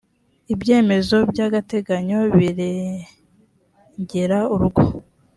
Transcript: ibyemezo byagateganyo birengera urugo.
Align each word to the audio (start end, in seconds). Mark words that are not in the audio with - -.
ibyemezo 0.53 1.17
byagateganyo 1.31 2.19
birengera 2.37 4.39
urugo. 4.53 4.81